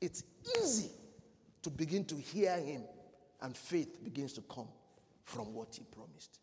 it's 0.00 0.24
easy 0.58 0.90
to 1.62 1.70
begin 1.70 2.04
to 2.06 2.16
hear 2.16 2.56
Him 2.58 2.82
and 3.42 3.56
faith 3.56 4.02
begins 4.02 4.32
to 4.34 4.42
come 4.42 4.68
from 5.24 5.52
what 5.54 5.74
He 5.74 5.84
promised. 5.84 6.38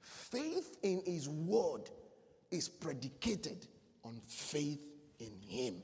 Faith 0.00 0.76
in 0.82 1.02
His 1.06 1.28
word 1.28 1.90
is 2.50 2.68
predicated 2.68 3.66
on 4.04 4.20
faith 4.26 4.80
in 5.18 5.32
Him. 5.46 5.82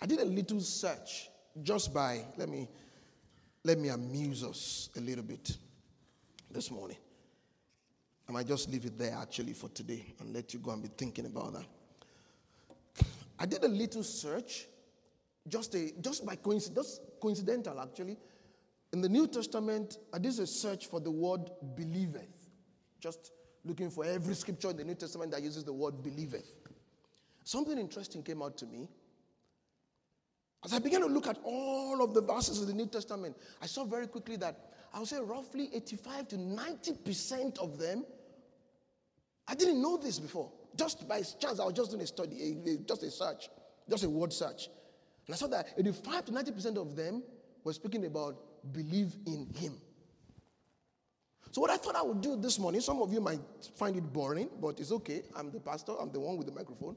I 0.00 0.06
did 0.06 0.20
a 0.20 0.24
little 0.24 0.60
search 0.60 1.30
just 1.62 1.94
by, 1.94 2.24
let 2.36 2.48
me, 2.48 2.68
let 3.62 3.78
me 3.78 3.88
amuse 3.88 4.44
us 4.44 4.90
a 4.96 5.00
little 5.00 5.24
bit 5.24 5.56
this 6.50 6.70
morning. 6.70 6.98
I 8.28 8.32
might 8.32 8.46
just 8.46 8.70
leave 8.70 8.84
it 8.84 8.98
there 8.98 9.16
actually 9.20 9.52
for 9.52 9.68
today 9.70 10.14
and 10.20 10.32
let 10.34 10.52
you 10.52 10.60
go 10.60 10.72
and 10.72 10.82
be 10.82 10.90
thinking 10.96 11.26
about 11.26 11.54
that. 11.54 11.64
I 13.38 13.46
did 13.46 13.64
a 13.64 13.68
little 13.68 14.02
search, 14.02 14.66
just, 15.48 15.74
a, 15.74 15.92
just 16.00 16.24
by 16.24 16.36
coincidence, 16.36 17.00
coincidental 17.20 17.80
actually. 17.80 18.16
In 18.92 19.00
the 19.00 19.08
New 19.08 19.26
Testament, 19.26 19.98
I 20.12 20.18
did 20.18 20.38
a 20.38 20.46
search 20.46 20.86
for 20.86 21.00
the 21.00 21.10
word 21.10 21.50
believeth. 21.74 22.50
Just 23.00 23.32
looking 23.64 23.90
for 23.90 24.04
every 24.04 24.34
scripture 24.34 24.70
in 24.70 24.76
the 24.76 24.84
New 24.84 24.94
Testament 24.94 25.32
that 25.32 25.42
uses 25.42 25.64
the 25.64 25.72
word 25.72 26.02
believeth. 26.02 26.58
Something 27.42 27.78
interesting 27.78 28.22
came 28.22 28.42
out 28.42 28.56
to 28.58 28.66
me. 28.66 28.88
As 30.64 30.72
I 30.72 30.78
began 30.78 31.00
to 31.00 31.06
look 31.06 31.26
at 31.26 31.38
all 31.44 32.02
of 32.02 32.14
the 32.14 32.22
verses 32.22 32.60
of 32.60 32.66
the 32.66 32.72
New 32.72 32.86
Testament, 32.86 33.36
I 33.60 33.66
saw 33.66 33.84
very 33.84 34.06
quickly 34.06 34.36
that 34.36 34.70
I 34.94 34.98
would 34.98 35.08
say 35.08 35.18
roughly 35.20 35.70
85 35.74 36.28
to 36.28 36.36
90% 36.36 37.58
of 37.58 37.78
them, 37.78 38.06
I 39.46 39.54
didn't 39.54 39.82
know 39.82 39.98
this 39.98 40.18
before. 40.18 40.50
Just 40.76 41.08
by 41.08 41.22
chance, 41.22 41.60
I 41.60 41.64
was 41.64 41.74
just 41.74 41.90
doing 41.90 42.02
a 42.02 42.06
study, 42.06 42.58
a, 42.66 42.70
a, 42.70 42.76
just 42.78 43.02
a 43.02 43.10
search, 43.10 43.48
just 43.88 44.04
a 44.04 44.10
word 44.10 44.32
search. 44.32 44.68
And 45.26 45.34
I 45.34 45.38
saw 45.38 45.46
that 45.48 45.68
85 45.78 46.24
to 46.26 46.32
90% 46.32 46.76
of 46.76 46.96
them 46.96 47.22
were 47.62 47.72
speaking 47.72 48.04
about 48.04 48.36
believe 48.72 49.16
in 49.26 49.46
Him. 49.54 49.74
So, 51.52 51.60
what 51.60 51.70
I 51.70 51.76
thought 51.76 51.94
I 51.94 52.02
would 52.02 52.20
do 52.20 52.36
this 52.36 52.58
morning, 52.58 52.80
some 52.80 53.00
of 53.00 53.12
you 53.12 53.20
might 53.20 53.40
find 53.76 53.96
it 53.96 54.12
boring, 54.12 54.48
but 54.60 54.80
it's 54.80 54.90
okay. 54.90 55.22
I'm 55.36 55.52
the 55.52 55.60
pastor, 55.60 55.92
I'm 56.00 56.10
the 56.10 56.18
one 56.18 56.36
with 56.36 56.48
the 56.48 56.52
microphone. 56.52 56.96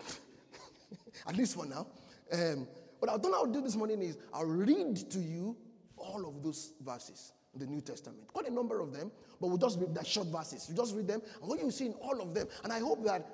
At 1.26 1.36
least 1.36 1.54
for 1.54 1.64
now. 1.64 1.86
Um, 2.32 2.68
what 2.98 3.10
I 3.10 3.16
thought 3.16 3.34
I 3.34 3.40
would 3.40 3.52
do 3.52 3.62
this 3.62 3.76
morning 3.76 4.02
is 4.02 4.18
I'll 4.32 4.44
read 4.44 5.10
to 5.10 5.18
you 5.18 5.56
all 5.96 6.26
of 6.28 6.42
those 6.42 6.74
verses 6.84 7.32
in 7.54 7.60
the 7.60 7.66
New 7.66 7.80
Testament. 7.80 8.26
Quite 8.28 8.48
a 8.48 8.52
number 8.52 8.80
of 8.80 8.92
them, 8.92 9.10
but 9.40 9.48
we'll 9.48 9.58
just 9.58 9.78
read 9.78 9.94
the 9.94 10.04
short 10.04 10.28
verses. 10.28 10.66
You 10.68 10.74
just 10.74 10.94
read 10.94 11.08
them, 11.08 11.22
and 11.40 11.48
what 11.48 11.60
you 11.60 11.70
see 11.70 11.86
in 11.86 11.94
all 11.94 12.20
of 12.20 12.34
them, 12.34 12.46
and 12.64 12.72
I 12.72 12.80
hope 12.80 13.04
that 13.04 13.26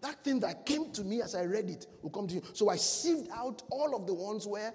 that 0.00 0.22
thing 0.22 0.40
that 0.40 0.64
came 0.64 0.92
to 0.92 1.02
me 1.02 1.22
as 1.22 1.34
I 1.34 1.42
read 1.42 1.68
it 1.68 1.86
will 2.02 2.10
come 2.10 2.28
to 2.28 2.34
you. 2.34 2.42
So 2.52 2.68
I 2.68 2.76
sieved 2.76 3.28
out 3.32 3.62
all 3.70 3.96
of 3.96 4.06
the 4.06 4.14
ones 4.14 4.46
where 4.46 4.72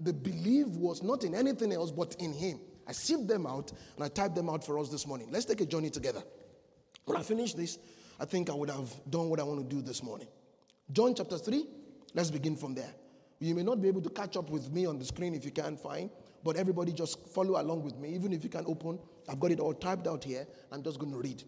the 0.00 0.12
belief 0.12 0.68
was 0.68 1.02
not 1.02 1.24
in 1.24 1.34
anything 1.34 1.72
else 1.72 1.90
but 1.90 2.14
in 2.18 2.32
Him. 2.32 2.60
I 2.86 2.92
sieved 2.92 3.28
them 3.28 3.46
out 3.46 3.72
and 3.96 4.04
I 4.04 4.08
typed 4.08 4.34
them 4.34 4.48
out 4.48 4.64
for 4.64 4.78
us 4.78 4.88
this 4.88 5.06
morning. 5.06 5.28
Let's 5.30 5.44
take 5.44 5.60
a 5.60 5.66
journey 5.66 5.90
together. 5.90 6.22
When 7.04 7.16
I 7.16 7.22
finish 7.22 7.54
this, 7.54 7.78
I 8.20 8.24
think 8.24 8.50
I 8.50 8.54
would 8.54 8.70
have 8.70 8.92
done 9.10 9.28
what 9.28 9.40
I 9.40 9.42
want 9.42 9.68
to 9.68 9.76
do 9.76 9.82
this 9.82 10.02
morning. 10.02 10.28
John 10.92 11.14
chapter 11.14 11.38
3, 11.38 11.66
let's 12.14 12.30
begin 12.30 12.56
from 12.56 12.74
there. 12.74 12.92
You 13.40 13.54
may 13.56 13.64
not 13.64 13.82
be 13.82 13.88
able 13.88 14.02
to 14.02 14.10
catch 14.10 14.36
up 14.36 14.50
with 14.50 14.70
me 14.70 14.86
on 14.86 14.98
the 14.98 15.04
screen 15.04 15.34
if 15.34 15.44
you 15.44 15.50
can't 15.50 15.78
find, 15.78 16.10
but 16.44 16.56
everybody 16.56 16.92
just 16.92 17.28
follow 17.28 17.60
along 17.60 17.82
with 17.82 17.96
me. 17.98 18.14
Even 18.14 18.32
if 18.32 18.42
you 18.42 18.50
can 18.50 18.64
open, 18.66 18.98
I've 19.28 19.40
got 19.40 19.50
it 19.50 19.60
all 19.60 19.74
typed 19.74 20.06
out 20.06 20.24
here. 20.24 20.46
I'm 20.70 20.82
just 20.82 20.98
going 20.98 21.12
to 21.12 21.18
read. 21.18 21.42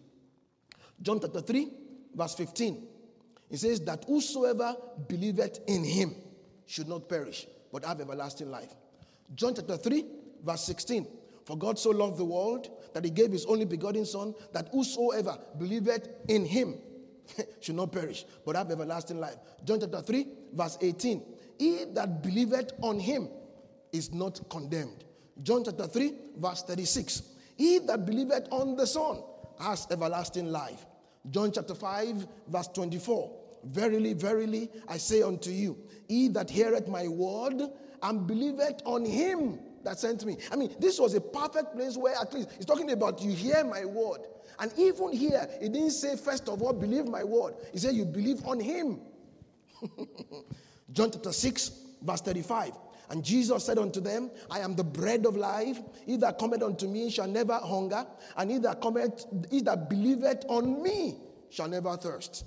John 1.01 1.19
chapter 1.19 1.41
3, 1.41 1.69
verse 2.15 2.35
15. 2.35 2.87
It 3.49 3.57
says 3.57 3.81
that 3.81 4.05
whosoever 4.05 4.75
believeth 5.07 5.59
in 5.67 5.83
him 5.83 6.15
should 6.65 6.87
not 6.87 7.07
perish, 7.09 7.47
but 7.71 7.85
have 7.85 8.01
everlasting 8.01 8.49
life. 8.49 8.73
John 9.35 9.53
chapter 9.55 9.77
3, 9.77 10.05
verse 10.43 10.61
16. 10.63 11.07
For 11.45 11.57
God 11.57 11.77
so 11.77 11.91
loved 11.91 12.17
the 12.17 12.25
world 12.25 12.69
that 12.93 13.03
he 13.03 13.11
gave 13.11 13.31
his 13.31 13.45
only 13.45 13.65
begotten 13.65 14.05
Son, 14.05 14.33
that 14.53 14.69
whosoever 14.71 15.37
believeth 15.59 16.07
in 16.27 16.45
him 16.45 16.75
should 17.61 17.75
not 17.75 17.91
perish, 17.91 18.25
but 18.45 18.55
have 18.55 18.71
everlasting 18.71 19.19
life. 19.19 19.35
John 19.63 19.79
chapter 19.79 20.01
3, 20.01 20.27
verse 20.53 20.77
18. 20.81 21.23
He 21.59 21.85
that 21.93 22.23
believeth 22.23 22.71
on 22.81 22.99
him 22.99 23.29
is 23.97 24.13
not 24.13 24.49
condemned. 24.49 25.03
John 25.43 25.63
chapter 25.63 25.87
3, 25.87 26.13
verse 26.37 26.63
36. 26.63 27.23
He 27.57 27.79
that 27.79 28.05
believeth 28.05 28.47
on 28.51 28.75
the 28.75 28.87
Son 28.87 29.21
has 29.59 29.87
everlasting 29.91 30.51
life. 30.51 30.85
John 31.29 31.51
chapter 31.51 31.75
5, 31.75 32.27
verse 32.47 32.67
24. 32.69 33.31
Verily, 33.65 34.13
verily, 34.13 34.69
I 34.87 34.97
say 34.97 35.21
unto 35.23 35.49
you, 35.49 35.77
he 36.07 36.27
that 36.29 36.49
heareth 36.49 36.87
my 36.87 37.07
word 37.07 37.61
and 38.03 38.27
believeth 38.27 38.81
on 38.85 39.03
him 39.03 39.59
that 39.83 39.99
sent 39.99 40.25
me. 40.25 40.37
I 40.51 40.55
mean, 40.55 40.75
this 40.79 40.99
was 40.99 41.13
a 41.15 41.21
perfect 41.21 41.75
place 41.75 41.97
where 41.97 42.15
at 42.15 42.33
least 42.33 42.49
he's 42.57 42.65
talking 42.65 42.91
about 42.91 43.21
you 43.21 43.31
hear 43.31 43.63
my 43.63 43.85
word. 43.85 44.21
And 44.59 44.71
even 44.77 45.11
here, 45.11 45.47
he 45.61 45.69
didn't 45.69 45.91
say, 45.91 46.15
first 46.15 46.47
of 46.47 46.61
all, 46.61 46.73
believe 46.73 47.07
my 47.07 47.23
word. 47.23 47.55
He 47.71 47.79
said, 47.79 47.95
you 47.95 48.05
believe 48.05 48.45
on 48.45 48.59
him. 48.59 49.01
John 50.91 51.11
chapter 51.11 51.33
6, 51.33 51.71
verse 52.01 52.21
35. 52.21 52.71
And 53.09 53.23
Jesus 53.23 53.65
said 53.65 53.77
unto 53.77 53.99
them, 53.99 54.31
I 54.49 54.59
am 54.59 54.75
the 54.75 54.83
bread 54.83 55.25
of 55.25 55.35
life. 55.35 55.79
He 56.05 56.17
that 56.17 56.39
cometh 56.39 56.63
unto 56.63 56.87
me 56.87 57.09
shall 57.09 57.27
never 57.27 57.55
hunger, 57.55 58.05
and 58.37 58.49
he 58.49 58.57
that 58.59 58.81
cometh, 58.81 59.25
he 59.51 59.61
that 59.61 59.89
believeth 59.89 60.45
on 60.47 60.81
me 60.81 61.15
shall 61.49 61.67
never 61.67 61.95
thirst. 61.97 62.45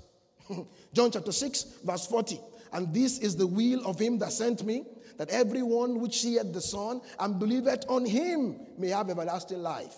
John 0.93 1.11
chapter 1.11 1.31
6, 1.31 1.63
verse 1.83 2.07
40. 2.07 2.39
And 2.73 2.93
this 2.93 3.19
is 3.19 3.35
the 3.35 3.47
will 3.47 3.85
of 3.85 3.99
him 3.99 4.19
that 4.19 4.31
sent 4.31 4.63
me, 4.63 4.85
that 5.17 5.29
everyone 5.29 5.99
which 5.99 6.21
seeth 6.21 6.53
the 6.53 6.61
Son 6.61 7.01
and 7.19 7.39
believeth 7.39 7.85
on 7.89 8.05
him 8.05 8.59
may 8.77 8.89
have 8.89 9.09
everlasting 9.09 9.61
life. 9.61 9.95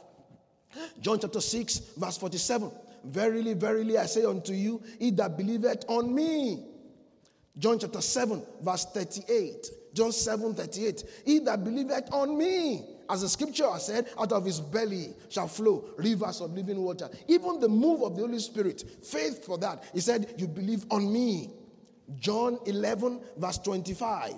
John 1.01 1.19
chapter 1.19 1.41
6, 1.41 1.79
verse 1.97 2.17
47. 2.17 2.71
Verily, 3.03 3.53
verily, 3.53 3.97
I 3.97 4.05
say 4.05 4.23
unto 4.25 4.53
you, 4.53 4.81
he 4.99 5.11
that 5.11 5.37
believeth 5.37 5.85
on 5.87 6.13
me. 6.13 6.65
John 7.57 7.79
chapter 7.79 8.01
7, 8.01 8.43
verse 8.61 8.85
38. 8.85 9.71
John 9.93 10.11
7 10.11 10.53
38. 10.53 11.03
He 11.25 11.39
that 11.39 11.63
believeth 11.63 12.11
on 12.13 12.37
me, 12.37 12.85
as 13.09 13.21
the 13.21 13.29
scripture 13.29 13.69
has 13.69 13.85
said, 13.85 14.07
out 14.17 14.31
of 14.31 14.45
his 14.45 14.59
belly 14.59 15.13
shall 15.29 15.47
flow 15.47 15.89
rivers 15.97 16.39
of 16.41 16.53
living 16.53 16.81
water. 16.81 17.09
Even 17.27 17.59
the 17.59 17.67
move 17.67 18.03
of 18.03 18.15
the 18.15 18.21
Holy 18.21 18.39
Spirit, 18.39 18.83
faith 19.03 19.45
for 19.45 19.57
that. 19.57 19.83
He 19.93 19.99
said, 19.99 20.33
You 20.37 20.47
believe 20.47 20.85
on 20.89 21.11
me. 21.11 21.51
John 22.19 22.59
11, 22.65 23.21
verse 23.37 23.57
25. 23.59 24.33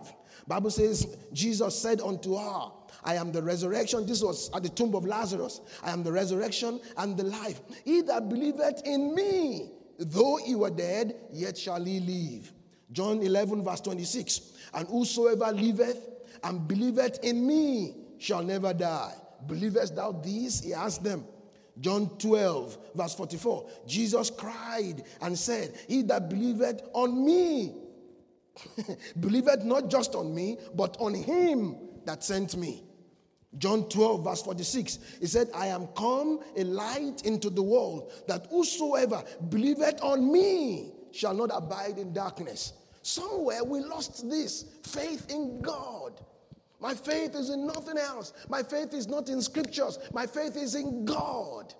Bible 0.48 0.69
says, 0.69 1.17
Jesus 1.31 1.79
said 1.79 2.01
unto 2.01 2.36
her, 2.36 2.72
I 3.03 3.15
am 3.15 3.31
the 3.31 3.41
resurrection. 3.41 4.05
This 4.05 4.22
was 4.22 4.50
at 4.53 4.63
the 4.63 4.69
tomb 4.69 4.95
of 4.95 5.05
Lazarus. 5.05 5.62
I 5.83 5.91
am 5.91 6.03
the 6.03 6.12
resurrection 6.12 6.79
and 6.98 7.17
the 7.17 7.24
life. 7.24 7.62
He 7.86 8.01
that 8.01 8.29
believeth 8.29 8.81
in 8.86 9.15
me, 9.15 9.72
though 9.98 10.38
he 10.38 10.55
were 10.55 10.69
dead, 10.69 11.15
yet 11.31 11.57
shall 11.57 11.83
he 11.83 12.00
live. 12.00 12.51
John 12.93 13.21
11, 13.21 13.63
verse 13.63 13.81
26. 13.81 14.53
And 14.73 14.88
whosoever 14.88 15.51
liveth 15.51 16.07
and 16.43 16.67
believeth 16.67 17.23
in 17.23 17.45
me 17.45 17.95
shall 18.19 18.43
never 18.43 18.73
die. 18.73 19.13
Believest 19.47 19.95
thou 19.95 20.12
this? 20.13 20.62
He 20.62 20.73
asked 20.73 21.03
them. 21.03 21.25
John 21.79 22.09
12, 22.19 22.77
verse 22.95 23.15
44. 23.15 23.69
Jesus 23.88 24.29
cried 24.29 25.03
and 25.21 25.38
said, 25.38 25.73
He 25.88 26.03
that 26.03 26.29
believeth 26.29 26.81
on 26.93 27.25
me, 27.25 27.73
believeth 29.19 29.63
not 29.63 29.89
just 29.89 30.13
on 30.15 30.33
me, 30.33 30.57
but 30.75 30.95
on 31.00 31.13
him 31.15 31.75
that 32.05 32.23
sent 32.23 32.55
me. 32.55 32.83
John 33.57 33.88
12, 33.89 34.23
verse 34.23 34.41
46, 34.41 35.00
he 35.19 35.27
said, 35.27 35.50
I 35.53 35.67
am 35.67 35.88
come 35.95 36.39
a 36.55 36.63
light 36.63 37.21
into 37.23 37.50
the 37.50 37.62
world, 37.62 38.12
that 38.27 38.47
whosoever 38.50 39.23
believeth 39.50 40.01
on 40.01 40.31
me 40.31 40.91
shall 41.12 41.35
not 41.35 41.51
abide 41.53 42.00
in 42.00 42.13
darkness. 42.13 42.73
Somewhere 43.03 43.63
we 43.63 43.81
lost 43.81 44.29
this 44.29 44.65
faith 44.83 45.29
in 45.29 45.62
God. 45.62 46.22
My 46.79 46.93
faith 46.93 47.36
is 47.36 47.50
in 47.50 47.67
nothing 47.67 47.98
else. 47.98 48.33
My 48.50 48.63
faith 48.63 48.93
is 48.93 49.07
not 49.07 49.29
in 49.29 49.41
scriptures. 49.41 50.00
My 50.13 50.25
faith 50.25 50.55
is 50.55 50.75
in 50.75 51.05
God. 51.05 51.74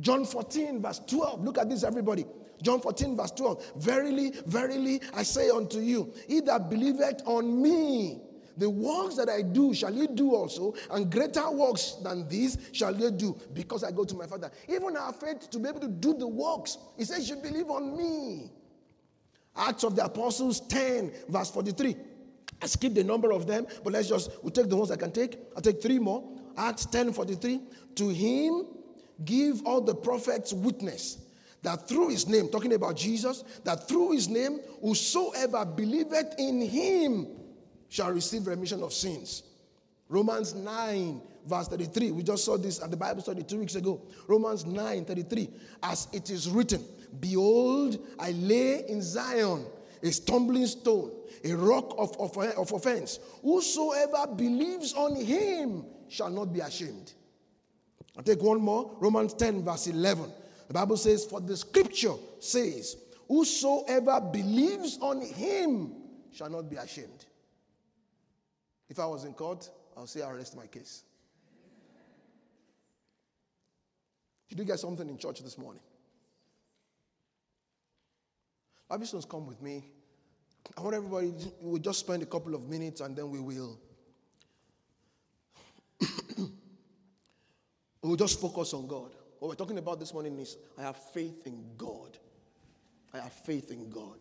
John 0.00 0.24
14, 0.24 0.82
verse 0.82 1.00
12. 1.06 1.44
Look 1.44 1.58
at 1.58 1.70
this, 1.70 1.84
everybody. 1.84 2.24
John 2.62 2.80
14, 2.80 3.16
verse 3.16 3.30
12. 3.30 3.72
Verily, 3.76 4.32
verily, 4.46 5.00
I 5.14 5.22
say 5.22 5.50
unto 5.50 5.78
you, 5.78 6.12
he 6.28 6.40
that 6.40 6.68
believeth 6.68 7.22
on 7.24 7.62
me, 7.62 8.20
The 8.56 8.68
works 8.68 9.16
that 9.16 9.28
I 9.28 9.42
do 9.42 9.72
shall 9.72 9.94
ye 9.94 10.06
do 10.08 10.34
also, 10.34 10.74
and 10.90 11.10
greater 11.10 11.48
works 11.50 11.96
than 12.02 12.28
these 12.28 12.58
shall 12.72 12.94
ye 12.94 13.10
do, 13.10 13.36
because 13.54 13.84
I 13.84 13.90
go 13.90 14.04
to 14.04 14.14
my 14.14 14.26
Father. 14.26 14.50
Even 14.68 14.96
our 14.96 15.12
faith 15.12 15.48
to 15.50 15.58
be 15.58 15.68
able 15.68 15.80
to 15.80 15.88
do 15.88 16.14
the 16.14 16.26
works, 16.26 16.76
he 16.98 17.04
says, 17.04 17.28
you 17.28 17.36
believe 17.36 17.70
on 17.70 17.96
me. 17.96 18.50
Acts 19.56 19.84
of 19.84 19.96
the 19.96 20.04
Apostles 20.04 20.60
10, 20.60 21.12
verse 21.28 21.50
43. 21.50 21.96
I 22.62 22.66
skip 22.66 22.94
the 22.94 23.04
number 23.04 23.32
of 23.32 23.46
them, 23.46 23.66
but 23.82 23.92
let's 23.92 24.08
just, 24.08 24.30
we'll 24.42 24.50
take 24.50 24.68
the 24.68 24.76
ones 24.76 24.90
I 24.90 24.96
can 24.96 25.12
take. 25.12 25.38
I'll 25.56 25.62
take 25.62 25.82
three 25.82 25.98
more. 25.98 26.22
Acts 26.56 26.86
10, 26.86 27.12
43. 27.12 27.60
To 27.96 28.08
him 28.08 28.66
give 29.24 29.62
all 29.64 29.80
the 29.80 29.94
prophets 29.94 30.52
witness 30.52 31.18
that 31.62 31.88
through 31.88 32.08
his 32.08 32.26
name, 32.26 32.48
talking 32.48 32.72
about 32.72 32.96
Jesus, 32.96 33.44
that 33.64 33.86
through 33.86 34.12
his 34.12 34.28
name, 34.28 34.60
whosoever 34.80 35.64
believeth 35.64 36.34
in 36.38 36.60
him 36.60 37.26
shall 37.88 38.10
receive 38.10 38.46
remission 38.46 38.82
of 38.82 38.92
sins. 38.92 39.42
Romans 40.08 40.54
9, 40.54 41.20
verse 41.46 41.68
33. 41.68 42.12
We 42.12 42.22
just 42.22 42.44
saw 42.44 42.56
this 42.56 42.82
at 42.82 42.90
the 42.90 42.96
Bible 42.96 43.22
study 43.22 43.42
two 43.42 43.58
weeks 43.58 43.74
ago. 43.74 44.00
Romans 44.26 44.64
9, 44.64 45.04
33. 45.04 45.50
As 45.82 46.08
it 46.12 46.30
is 46.30 46.48
written, 46.48 46.84
Behold, 47.18 47.98
I 48.18 48.32
lay 48.32 48.84
in 48.88 49.02
Zion 49.02 49.64
a 50.02 50.12
stumbling 50.12 50.66
stone, 50.66 51.12
a 51.44 51.52
rock 51.54 51.94
of, 51.98 52.16
of, 52.18 52.36
of 52.36 52.72
offense. 52.72 53.18
Whosoever 53.42 54.26
believes 54.34 54.94
on 54.94 55.16
him 55.16 55.84
shall 56.08 56.30
not 56.30 56.52
be 56.52 56.60
ashamed. 56.60 57.12
I'll 58.16 58.22
take 58.22 58.42
one 58.42 58.60
more. 58.60 58.96
Romans 59.00 59.34
10, 59.34 59.64
verse 59.64 59.86
11. 59.86 60.30
The 60.68 60.74
Bible 60.74 60.96
says, 60.96 61.24
For 61.24 61.40
the 61.40 61.56
scripture 61.56 62.14
says, 62.38 62.96
Whosoever 63.28 64.20
believes 64.20 64.98
on 65.00 65.22
him 65.22 65.92
shall 66.32 66.50
not 66.50 66.68
be 66.68 66.76
ashamed. 66.76 67.26
If 68.88 68.98
I 68.98 69.06
was 69.06 69.24
in 69.24 69.34
court, 69.34 69.70
I'll 69.96 70.06
say 70.06 70.22
I'll 70.22 70.34
rest 70.34 70.56
my 70.56 70.66
case. 70.66 71.04
Did 74.48 74.58
you 74.58 74.64
get 74.64 74.80
something 74.80 75.08
in 75.08 75.16
church 75.16 75.42
this 75.42 75.56
morning? 75.56 75.80
Livingston's 78.90 79.24
come 79.24 79.46
with 79.46 79.62
me. 79.62 79.84
I 80.76 80.80
want 80.80 80.94
everybody, 80.94 81.32
we'll 81.60 81.80
just 81.80 82.00
spend 82.00 82.22
a 82.22 82.26
couple 82.26 82.54
of 82.54 82.68
minutes 82.68 83.00
and 83.00 83.16
then 83.16 83.30
we 83.30 83.38
will. 83.40 83.78
we'll 88.02 88.16
just 88.16 88.40
focus 88.40 88.74
on 88.74 88.86
God. 88.86 89.12
What 89.38 89.48
we're 89.48 89.54
talking 89.54 89.78
about 89.78 90.00
this 90.00 90.12
morning 90.12 90.38
is 90.38 90.56
I 90.78 90.82
have 90.82 90.96
faith 90.96 91.46
in 91.46 91.64
God. 91.78 92.18
I 93.14 93.18
have 93.18 93.32
faith 93.32 93.70
in 93.70 93.88
God. 93.90 94.18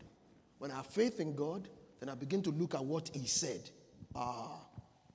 When 0.60 0.72
I 0.72 0.76
have 0.78 0.88
faith 0.88 1.20
in 1.20 1.36
God, 1.36 1.68
then 2.00 2.10
I 2.10 2.16
begin 2.16 2.42
to 2.44 2.52
look 2.52 2.76
at 2.76 2.84
what 2.84 3.10
He 3.14 3.28
said. 3.28 3.70
Ah, 4.16 4.62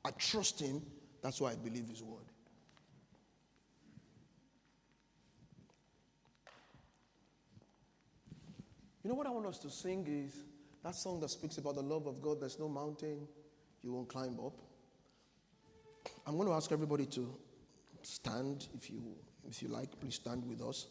I 0.04 0.10
trust 0.12 0.60
Him. 0.60 0.82
That's 1.22 1.40
why 1.40 1.52
I 1.52 1.54
believe 1.56 1.88
His 1.88 2.02
word. 2.02 2.24
You 9.04 9.10
know 9.10 9.16
what 9.16 9.26
I 9.26 9.30
want 9.30 9.44
us 9.46 9.58
to 9.58 9.70
sing 9.70 10.06
is 10.08 10.44
that 10.82 10.94
song 10.94 11.20
that 11.20 11.28
speaks 11.28 11.58
about 11.58 11.74
the 11.74 11.82
love 11.82 12.06
of 12.06 12.22
God. 12.22 12.40
There's 12.40 12.58
no 12.58 12.68
mountain 12.68 13.28
you 13.82 13.92
won't 13.92 14.08
climb 14.08 14.38
up. 14.42 14.54
I'm 16.26 16.36
going 16.36 16.48
to 16.48 16.54
ask 16.54 16.72
everybody 16.72 17.04
to 17.06 17.36
stand 18.00 18.66
if 18.74 18.88
you 18.88 19.02
if 19.46 19.62
you 19.62 19.68
like. 19.68 20.00
Please 20.00 20.14
stand 20.14 20.48
with 20.48 20.62
us. 20.62 20.86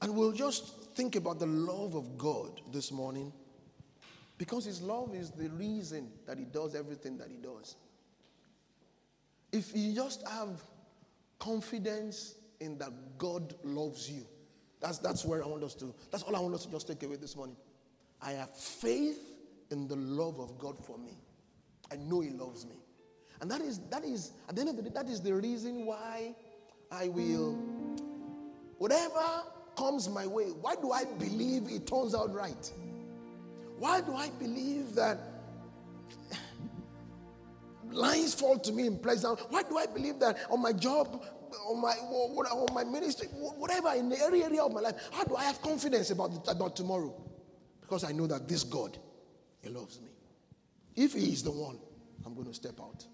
And 0.00 0.14
we'll 0.14 0.30
just 0.30 0.94
think 0.94 1.16
about 1.16 1.40
the 1.40 1.46
love 1.46 1.96
of 1.96 2.16
God 2.16 2.60
this 2.72 2.92
morning. 2.92 3.32
Because 4.38 4.64
His 4.64 4.80
love 4.80 5.12
is 5.12 5.32
the 5.32 5.48
reason 5.50 6.08
that 6.26 6.38
He 6.38 6.44
does 6.44 6.76
everything 6.76 7.18
that 7.18 7.30
He 7.32 7.38
does. 7.38 7.74
If 9.50 9.72
you 9.74 9.92
just 9.92 10.24
have 10.28 10.62
confidence 11.40 12.36
in 12.60 12.78
that 12.78 12.92
God 13.18 13.56
loves 13.64 14.08
you, 14.08 14.24
that's, 14.80 14.98
that's 14.98 15.24
where 15.24 15.42
I 15.42 15.46
want 15.46 15.62
us 15.64 15.74
to, 15.76 15.94
that's 16.10 16.22
all 16.22 16.36
I 16.36 16.40
want 16.40 16.54
us 16.54 16.66
to 16.66 16.72
just 16.72 16.88
take 16.88 17.02
away 17.02 17.16
this 17.16 17.36
morning. 17.36 17.56
I 18.20 18.32
have 18.32 18.54
faith 18.56 19.18
in 19.70 19.88
the 19.88 19.96
love 19.96 20.38
of 20.40 20.58
God 20.58 20.84
for 20.84 20.98
me. 20.98 21.16
I 21.90 21.96
know 21.96 22.20
He 22.20 22.30
loves 22.30 22.66
me. 22.66 22.76
And 23.40 23.50
that 23.50 23.60
is, 23.60 23.80
that 23.90 24.04
is, 24.04 24.32
at 24.48 24.54
the 24.54 24.62
end 24.62 24.70
of 24.70 24.76
the 24.76 24.82
day, 24.82 24.90
that 24.94 25.08
is 25.08 25.20
the 25.20 25.34
reason 25.34 25.84
why 25.84 26.34
I 26.90 27.08
will, 27.08 27.52
whatever 28.78 29.42
comes 29.76 30.08
my 30.08 30.26
way, 30.26 30.46
why 30.46 30.74
do 30.76 30.92
I 30.92 31.04
believe 31.04 31.68
it 31.68 31.86
turns 31.86 32.14
out 32.14 32.32
right? 32.32 32.72
Why 33.78 34.00
do 34.00 34.14
I 34.14 34.30
believe 34.30 34.94
that 34.94 35.18
lines 37.90 38.34
fall 38.34 38.58
to 38.58 38.72
me 38.72 38.86
in 38.86 38.98
pleasant? 38.98 39.40
Why 39.50 39.62
do 39.62 39.76
I 39.76 39.86
believe 39.86 40.18
that 40.20 40.38
on 40.50 40.62
my 40.62 40.72
job 40.72 41.22
on 41.68 41.80
my, 41.80 41.92
on 41.92 42.74
my 42.74 42.84
ministry, 42.84 43.28
whatever, 43.28 43.92
in 43.94 44.08
the 44.08 44.20
area, 44.20 44.62
of 44.62 44.72
my 44.72 44.80
life, 44.80 44.94
how 45.12 45.24
do 45.24 45.36
I 45.36 45.44
have 45.44 45.60
confidence 45.62 46.10
about, 46.10 46.46
about 46.48 46.76
tomorrow? 46.76 47.14
Because 47.80 48.04
I 48.04 48.12
know 48.12 48.26
that 48.26 48.48
this 48.48 48.64
God, 48.64 48.98
He 49.62 49.68
loves 49.68 50.00
me. 50.00 50.08
If 50.94 51.12
He 51.12 51.32
is 51.32 51.42
the 51.42 51.50
one, 51.50 51.78
I'm 52.24 52.34
going 52.34 52.46
to 52.46 52.54
step 52.54 52.80
out. 52.80 53.04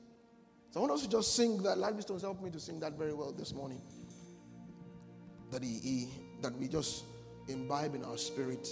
So 0.70 0.80
I 0.80 0.80
want 0.80 0.92
us 0.92 1.02
to 1.02 1.08
just 1.08 1.36
sing 1.36 1.62
that. 1.64 1.76
Stones 2.02 2.22
helped 2.22 2.42
me 2.42 2.50
to 2.50 2.58
sing 2.58 2.80
that 2.80 2.94
very 2.94 3.12
well 3.12 3.30
this 3.30 3.52
morning. 3.52 3.82
That 5.50 5.62
he, 5.62 5.78
he, 5.82 6.08
that 6.40 6.58
we 6.58 6.66
just 6.66 7.04
imbibe 7.46 7.94
in 7.94 8.02
our 8.04 8.16
spirit 8.16 8.66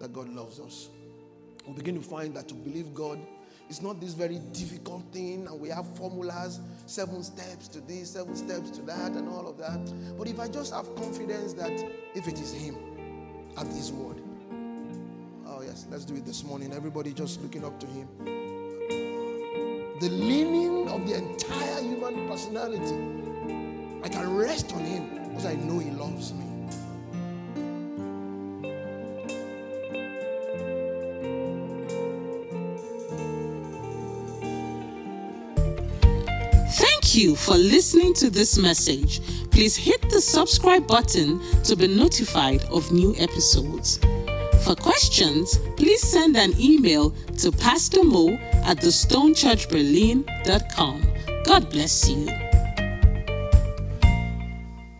that 0.00 0.12
God 0.12 0.28
loves 0.28 0.58
us. 0.58 0.88
We 1.66 1.74
begin 1.74 1.94
to 1.94 2.00
find 2.00 2.34
that 2.34 2.48
to 2.48 2.54
believe 2.54 2.92
God 2.92 3.20
it's 3.68 3.82
not 3.82 4.00
this 4.00 4.14
very 4.14 4.38
difficult 4.52 5.02
thing, 5.12 5.46
and 5.46 5.60
we 5.60 5.68
have 5.68 5.86
formulas, 5.96 6.60
seven 6.86 7.22
steps 7.22 7.68
to 7.68 7.80
this, 7.80 8.10
seven 8.10 8.34
steps 8.34 8.70
to 8.70 8.82
that, 8.82 9.12
and 9.12 9.28
all 9.28 9.46
of 9.46 9.58
that. 9.58 10.16
But 10.16 10.26
if 10.26 10.40
I 10.40 10.48
just 10.48 10.72
have 10.72 10.94
confidence 10.96 11.52
that 11.54 11.72
if 12.14 12.26
it 12.26 12.40
is 12.40 12.52
Him 12.52 12.76
at 13.58 13.66
His 13.66 13.92
word, 13.92 14.22
oh, 15.46 15.60
yes, 15.62 15.86
let's 15.90 16.04
do 16.06 16.14
it 16.14 16.24
this 16.24 16.44
morning. 16.44 16.72
Everybody 16.72 17.12
just 17.12 17.42
looking 17.42 17.64
up 17.64 17.78
to 17.80 17.86
Him. 17.86 18.08
The 20.00 20.08
leaning 20.08 20.88
of 20.88 21.06
the 21.06 21.16
entire 21.16 21.82
human 21.82 22.26
personality, 22.26 22.94
I 24.02 24.08
can 24.08 24.34
rest 24.34 24.72
on 24.72 24.84
Him 24.84 25.28
because 25.28 25.44
I 25.44 25.54
know 25.56 25.78
He 25.78 25.90
loves 25.90 26.32
me. 26.32 26.57
You 37.18 37.34
for 37.34 37.56
listening 37.56 38.14
to 38.14 38.30
this 38.30 38.56
message. 38.56 39.20
Please 39.50 39.76
hit 39.76 40.00
the 40.10 40.20
subscribe 40.20 40.86
button 40.86 41.40
to 41.64 41.74
be 41.74 41.88
notified 41.88 42.62
of 42.64 42.92
new 42.92 43.14
episodes. 43.18 43.98
For 44.64 44.74
questions, 44.76 45.58
please 45.76 46.00
send 46.00 46.36
an 46.36 46.52
email 46.60 47.10
to 47.38 47.50
Pastor 47.50 48.04
Mo 48.04 48.34
at 48.64 48.78
thestonechurchberlin.com. 48.78 51.02
God 51.44 51.70
bless 51.70 52.08
you. 52.08 52.47